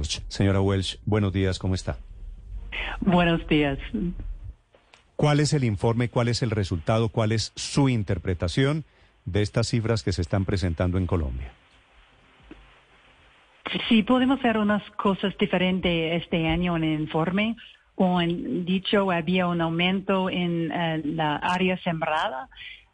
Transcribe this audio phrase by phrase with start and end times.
[0.00, 0.22] Welch.
[0.28, 1.98] Señora Welch, buenos días, ¿cómo está?
[3.00, 3.78] Buenos días.
[5.16, 8.84] ¿Cuál es el informe, cuál es el resultado, cuál es su interpretación
[9.26, 11.52] de estas cifras que se están presentando en Colombia?
[13.88, 17.56] Sí, podemos hacer unas cosas diferentes este año en el informe.
[17.94, 22.48] Como dicho, había un aumento en eh, la área sembrada.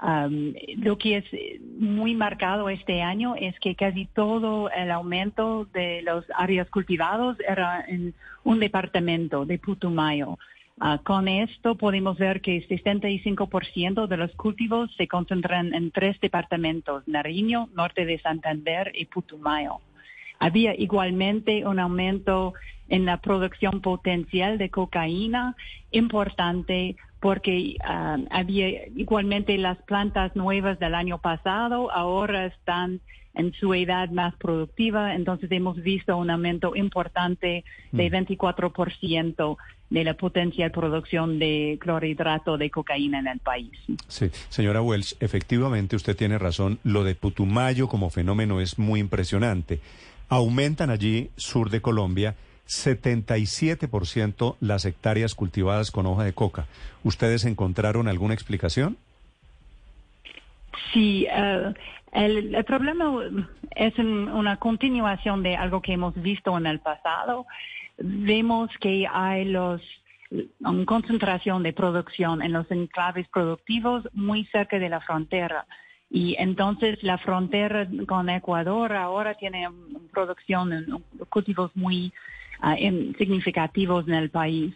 [0.00, 1.24] Lo que es
[1.78, 7.84] muy marcado este año es que casi todo el aumento de las áreas cultivadas era
[7.86, 10.38] en un departamento de Putumayo.
[10.80, 17.02] Ah, con esto podemos ver que 65% de los cultivos se concentran en tres departamentos,
[17.08, 19.80] Nariño, Norte de Santander y Putumayo.
[20.38, 22.54] Había igualmente un aumento
[22.88, 25.56] en la producción potencial de cocaína
[25.90, 33.00] importante porque ah, había igualmente las plantas nuevas del año pasado ahora están
[33.34, 39.94] en su edad más productiva, entonces hemos visto un aumento importante de 24% mm.
[39.94, 43.70] de la potencial producción de clorhidrato de cocaína en el país.
[44.08, 49.80] Sí, señora Wells, efectivamente usted tiene razón, lo de Putumayo como fenómeno es muy impresionante.
[50.28, 52.34] Aumentan allí, sur de Colombia,
[52.68, 56.66] 77% las hectáreas cultivadas con hoja de coca.
[57.02, 58.98] ¿Ustedes encontraron alguna explicación?
[60.92, 61.74] Sí, eh,
[62.12, 63.22] el, problema
[63.74, 67.46] es una continuación de algo que hemos visto en el pasado.
[67.96, 69.80] Vemos que hay los
[70.60, 75.66] una concentración de producción en los enclaves productivos muy cerca de la frontera.
[76.10, 79.68] Y entonces la frontera con Ecuador ahora tiene
[80.12, 82.12] producción, cultivos muy
[82.60, 82.76] ah,
[83.18, 84.74] significativos en el país.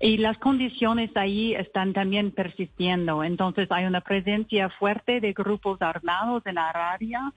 [0.00, 3.24] Y las condiciones ahí están también persistiendo.
[3.24, 7.32] Entonces hay una presencia fuerte de grupos armados en la área.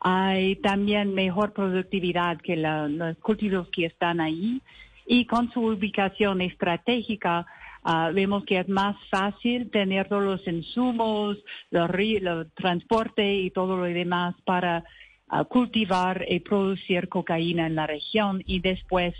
[0.00, 4.60] Hay también mejor productividad que los cultivos que están ahí.
[5.06, 7.46] Y con su ubicación estratégica,
[7.84, 11.36] Ah, vemos que es más fácil tener todos los insumos,
[11.72, 14.84] el transporte y todo lo demás para
[15.48, 19.14] cultivar y producir cocaína en la región y después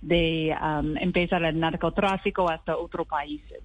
[0.00, 0.54] de
[1.00, 3.60] empezar el narcotráfico hasta otros países.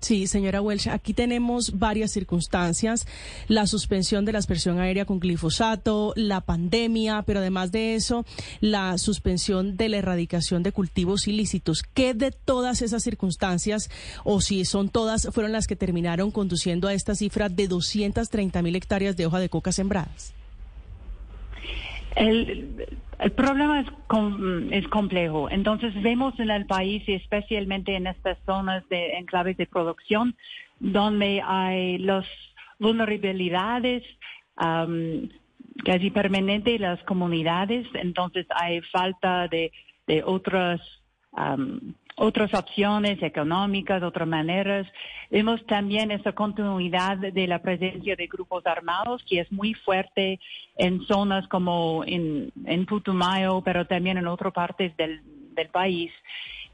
[0.00, 3.06] Sí, señora Welch, aquí tenemos varias circunstancias,
[3.48, 8.24] la suspensión de la aspersión aérea con glifosato, la pandemia, pero además de eso,
[8.60, 11.82] la suspensión de la erradicación de cultivos ilícitos.
[11.82, 13.90] ¿Qué de todas esas circunstancias,
[14.24, 18.76] o si son todas, fueron las que terminaron conduciendo a esta cifra de 230 mil
[18.76, 20.34] hectáreas de hoja de coca sembradas?
[22.16, 22.88] El,
[23.18, 23.86] el problema es,
[24.70, 25.50] es complejo.
[25.50, 30.34] Entonces vemos en el país y especialmente en estas zonas de enclaves de producción
[30.78, 32.24] donde hay las
[32.78, 34.02] vulnerabilidades
[35.84, 37.86] casi permanentes en las comunidades.
[37.94, 39.72] Entonces hay falta de,
[40.06, 40.80] de otras
[42.16, 44.86] otras opciones económicas, otras maneras.
[45.30, 50.40] Vemos también esa continuidad de la presencia de grupos armados que es muy fuerte
[50.76, 52.52] en zonas como en,
[52.86, 55.20] Putumayo, pero también en otras partes del,
[55.72, 56.10] país.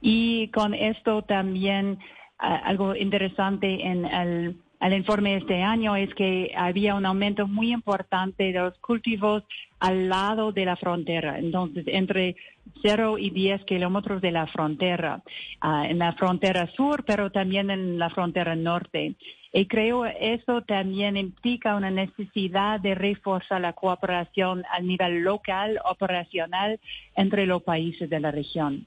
[0.00, 1.98] Y con esto también
[2.38, 7.72] algo interesante en el el informe de este año es que había un aumento muy
[7.72, 9.42] importante de los cultivos
[9.80, 12.36] al lado de la frontera, entonces entre
[12.82, 15.22] 0 y 10 kilómetros de la frontera,
[15.60, 19.16] ah, en la frontera sur, pero también en la frontera norte.
[19.52, 26.78] Y creo eso también implica una necesidad de reforzar la cooperación a nivel local, operacional,
[27.14, 28.86] entre los países de la región.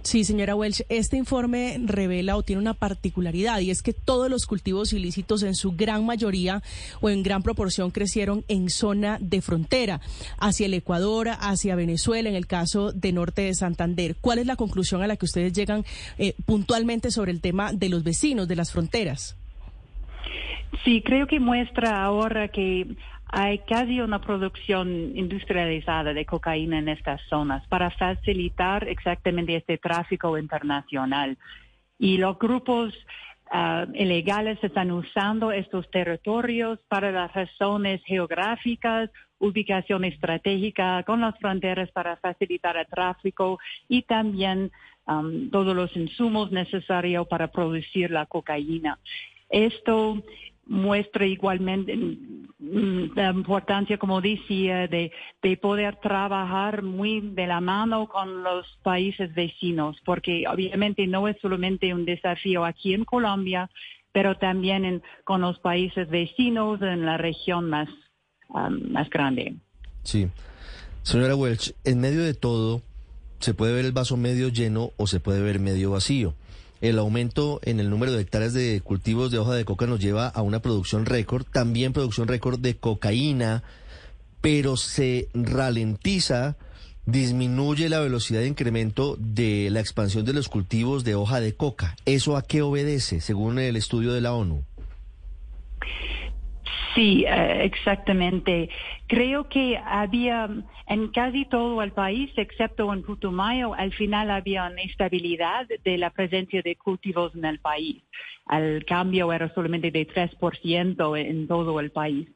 [0.00, 4.46] Sí, señora Welch, este informe revela o tiene una particularidad y es que todos los
[4.46, 6.62] cultivos ilícitos en su gran mayoría
[7.00, 10.00] o en gran proporción crecieron en zona de frontera,
[10.38, 14.16] hacia el Ecuador, hacia Venezuela, en el caso de Norte de Santander.
[14.20, 15.84] ¿Cuál es la conclusión a la que ustedes llegan
[16.18, 19.36] eh, puntualmente sobre el tema de los vecinos, de las fronteras?
[20.84, 22.88] Sí, creo que muestra ahora que
[23.34, 30.36] hay casi una producción industrializada de cocaína en estas zonas para facilitar exactamente este tráfico
[30.36, 31.38] internacional.
[31.98, 32.92] Y los grupos
[33.50, 39.08] uh, ilegales están usando estos territorios para las razones geográficas,
[39.38, 43.58] ubicación estratégica con las fronteras para facilitar el tráfico
[43.88, 44.70] y también
[45.06, 48.98] um, todos los insumos necesarios para producir la cocaína.
[49.48, 50.22] Esto
[50.66, 55.12] muestra igualmente mm, la importancia, como decía, de,
[55.42, 61.36] de, poder trabajar muy de la mano con los países vecinos, porque obviamente no es
[61.40, 63.70] solamente un desafío aquí en Colombia,
[64.12, 67.88] pero también con los países vecinos en la región más,
[68.48, 69.56] más grande.
[70.02, 70.28] Sí.
[71.02, 72.82] Señora Welch, en medio de todo,
[73.40, 76.34] se puede ver el vaso medio lleno o se puede ver medio vacío.
[76.82, 80.26] El aumento en el número de hectáreas de cultivos de hoja de coca nos lleva
[80.26, 83.62] a una producción récord, también producción récord de cocaína,
[84.40, 86.56] pero se ralentiza,
[87.06, 91.94] disminuye la velocidad de incremento de la expansión de los cultivos de hoja de coca.
[92.04, 94.64] ¿Eso a qué obedece, según el estudio de la ONU?
[96.94, 98.68] Sí, eh, exactamente.
[99.06, 100.48] Creo que había
[100.86, 106.10] en casi todo el país, excepto en Putumayo, al final había una estabilidad de la
[106.10, 108.02] presencia de cultivos en el país.
[108.50, 112.28] El cambio era solamente de 3% en todo el país.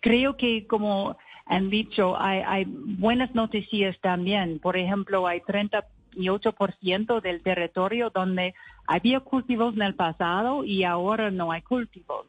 [0.00, 1.16] Creo que como
[1.46, 4.58] han dicho, hay, hay buenas noticias también.
[4.60, 8.54] Por ejemplo, hay 38% del territorio donde
[8.86, 12.26] había cultivos en el pasado y ahora no hay cultivos.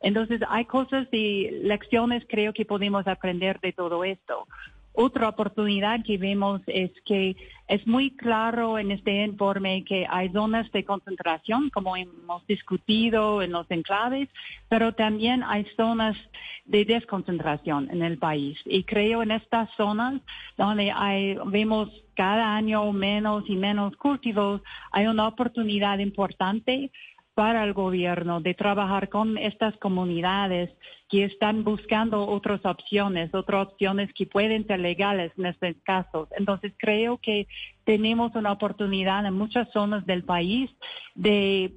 [0.00, 4.46] Entonces, hay cosas y lecciones creo que podemos aprender de todo esto.
[4.92, 7.36] Otra oportunidad que vemos es que
[7.68, 13.52] es muy claro en este informe que hay zonas de concentración, como hemos discutido en
[13.52, 14.28] los enclaves,
[14.68, 16.16] pero también hay zonas
[16.64, 18.58] de desconcentración en el país.
[18.64, 20.20] Y creo en estas zonas
[20.58, 24.60] donde hay, vemos cada año menos y menos cultivos,
[24.90, 26.90] hay una oportunidad importante
[27.34, 30.70] para el gobierno de trabajar con estas comunidades
[31.08, 36.28] que están buscando otras opciones, otras opciones que pueden ser legales en estos casos.
[36.36, 37.48] Entonces creo que
[37.84, 40.70] tenemos una oportunidad en muchas zonas del país
[41.14, 41.72] de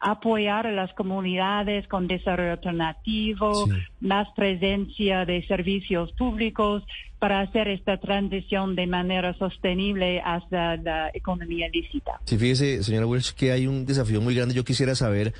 [0.00, 3.68] apoyar a las comunidades con desarrollo alternativo,
[4.00, 6.82] más presencia de servicios públicos
[7.18, 12.20] para hacer esta transición de manera sostenible hacia la economía lícita.
[12.24, 14.54] Sí, fíjese, señora Welch, que hay un desafío muy grande.
[14.54, 15.32] Yo quisiera saber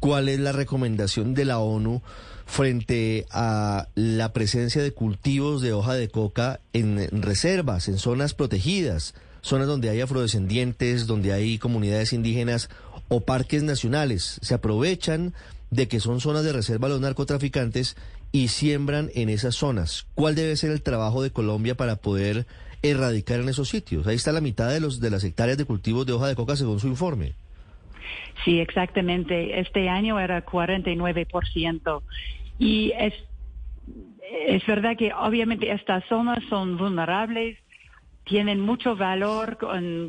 [0.00, 2.02] cuál es la recomendación de la ONU
[2.46, 9.14] frente a la presencia de cultivos de hoja de coca en reservas, en zonas protegidas,
[9.44, 12.70] zonas donde hay afrodescendientes, donde hay comunidades indígenas
[13.08, 14.40] o parques nacionales.
[14.42, 15.34] Se aprovechan
[15.70, 17.96] de que son zonas de reserva los narcotraficantes
[18.32, 20.06] y siembran en esas zonas.
[20.14, 22.46] ¿Cuál debe ser el trabajo de Colombia para poder
[22.82, 24.06] erradicar en esos sitios?
[24.06, 26.56] Ahí está la mitad de, los, de las hectáreas de cultivos de hoja de coca
[26.56, 27.34] según su informe.
[28.44, 29.60] Sí, exactamente.
[29.60, 32.02] Este año era 49%.
[32.58, 33.12] Y es,
[34.46, 37.58] es verdad que obviamente estas zonas son vulnerables,
[38.24, 39.58] tienen mucho valor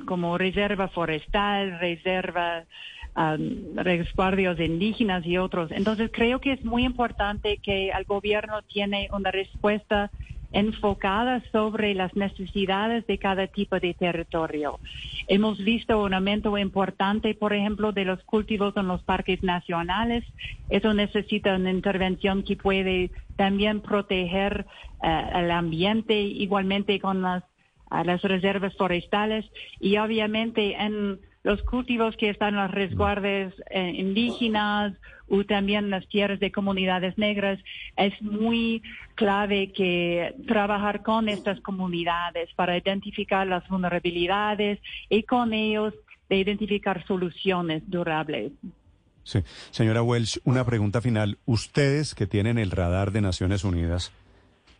[0.06, 2.64] como reserva forestal, reserva
[3.16, 5.72] um, resguardios indígenas y otros.
[5.72, 10.12] Entonces creo que es muy importante que el gobierno tiene una respuesta
[10.52, 14.80] enfocada sobre las necesidades de cada tipo de territorio.
[15.28, 20.24] Hemos visto un aumento importante, por ejemplo, de los cultivos en los parques nacionales.
[20.70, 24.66] Eso necesita una intervención que puede también proteger
[25.04, 27.44] uh, el ambiente, igualmente con las
[27.90, 29.46] a las reservas forestales
[29.80, 34.94] y obviamente en los cultivos que están en los resguardes eh, indígenas
[35.30, 37.60] o también las tierras de comunidades negras,
[37.98, 38.82] es muy
[39.16, 44.80] clave que trabajar con estas comunidades para identificar las vulnerabilidades
[45.10, 45.94] y con ellos
[46.30, 48.52] de identificar soluciones durables.
[49.24, 49.40] Sí.
[49.72, 51.38] Señora Welch, una pregunta final.
[51.46, 54.12] Ustedes que tienen el radar de Naciones Unidas,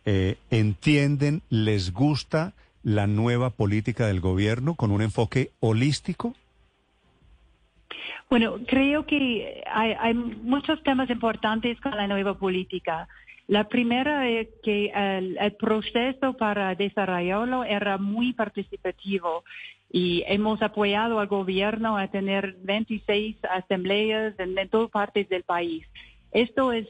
[0.04, 2.54] eh, ¿entienden, les gusta
[2.86, 6.34] la nueva política del gobierno con un enfoque holístico?
[8.30, 13.08] Bueno, creo que hay, muchos temas importantes con la nueva política.
[13.48, 19.42] La primera es que el, proceso para desarrollarlo era muy participativo
[19.90, 25.84] y hemos apoyado al gobierno a tener 26 asambleas en, en todas partes del país.
[26.30, 26.86] Esto es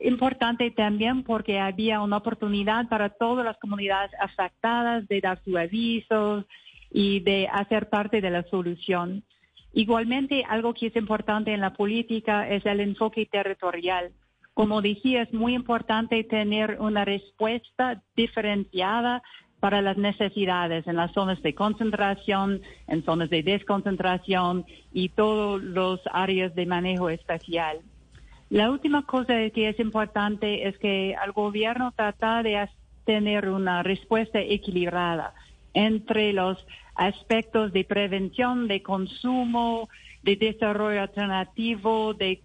[0.00, 6.44] importante también porque había una oportunidad para todas las comunidades afectadas de dar su aviso
[6.90, 9.22] y de hacer parte de la solución.
[9.72, 14.12] Igualmente, algo que es importante en la política es el enfoque territorial.
[14.54, 19.22] Como decía, es muy importante tener una respuesta diferenciada
[19.60, 26.00] para las necesidades en las zonas de concentración, en zonas de desconcentración y todas las
[26.12, 27.80] áreas de manejo especial.
[28.50, 32.68] La última cosa que es importante es que el gobierno trata de
[33.04, 35.34] tener una respuesta equilibrada
[35.74, 39.88] entre los aspectos de prevención, de consumo,
[40.22, 42.40] de desarrollo alternativo, de,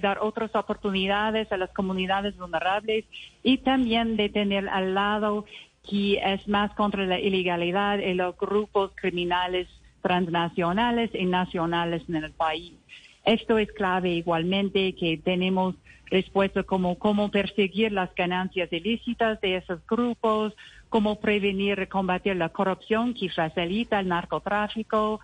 [0.00, 3.04] dar otras oportunidades a las comunidades vulnerables
[3.42, 5.44] y también de tener al lado
[5.88, 9.66] que es más contra la ilegalidad y los grupos criminales
[10.02, 12.74] transnacionales y nacionales en el país.
[13.24, 19.86] Esto es clave igualmente que tenemos respuestas como cómo perseguir las ganancias ilícitas de esos
[19.86, 20.54] grupos,
[20.88, 25.20] cómo prevenir y combatir la corrupción que facilita el narcotráfico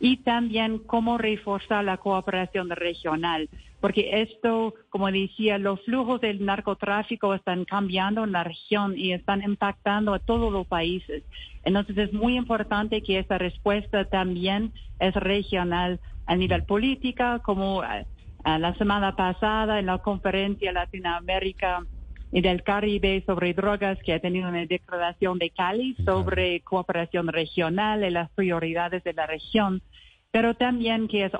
[0.00, 3.48] y también cómo reforzar la cooperación regional,
[3.80, 9.42] porque esto, como decía, los flujos del narcotráfico están cambiando en la región y están
[9.42, 11.22] impactando a todos los países.
[11.64, 18.06] Entonces es muy importante que esta respuesta también es regional a nivel política, como eh,
[18.44, 21.84] la semana pasada en la conferencia Latinoamérica
[22.32, 28.10] del Caribe sobre drogas que ha tenido una declaración de Cali sobre cooperación regional y
[28.10, 29.82] las prioridades de la región,
[30.30, 31.32] pero también que es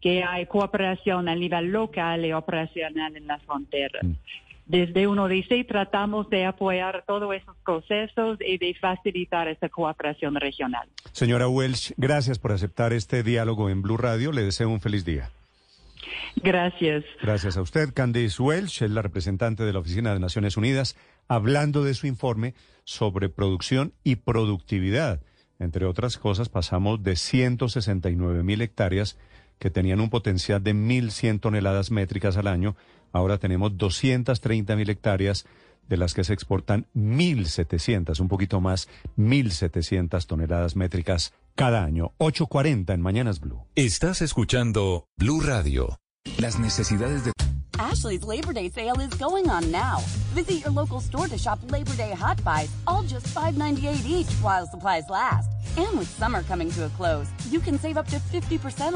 [0.00, 4.02] que hay cooperación a nivel local y operacional en las fronteras.
[4.02, 4.12] Mm.
[4.70, 10.88] Desde uno dice tratamos de apoyar todos esos procesos y de facilitar esa cooperación regional.
[11.12, 14.30] Señora Welsh, gracias por aceptar este diálogo en Blue Radio.
[14.30, 15.28] Le deseo un feliz día.
[16.42, 17.04] Gracias.
[17.22, 17.92] Gracias a usted.
[17.92, 20.96] Candice Welch es la representante de la Oficina de Naciones Unidas,
[21.28, 22.54] hablando de su informe
[22.84, 25.20] sobre producción y productividad.
[25.58, 29.18] Entre otras cosas, pasamos de 169 mil hectáreas
[29.58, 32.76] que tenían un potencial de 1.100 toneladas métricas al año.
[33.12, 35.46] Ahora tenemos 230 mil hectáreas
[35.88, 42.12] de las que se exportan 1.700, un poquito más, 1.700 toneladas métricas cada año.
[42.18, 43.66] 8.40 en Mañanas Blue.
[43.74, 45.98] Estás escuchando Blue Radio.
[46.38, 47.32] Las necesidades de...
[47.78, 50.00] Ashley's Labor Day sale is going on now.
[50.34, 54.66] Visit your local store to shop Labor Day hot buys, all just $5.98 each while
[54.66, 55.50] supplies last.
[55.78, 58.88] And with summer coming to a close, you can save up to 50%